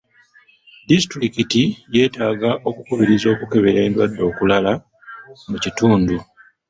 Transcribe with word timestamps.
Disitulikiti 0.89 1.63
yetaaga 1.95 2.51
okukubiriza 2.69 3.27
okukebera 3.33 3.79
endwadde 3.87 4.21
okulala 4.29 4.71
mu 5.49 5.57
kitundu. 5.63 6.15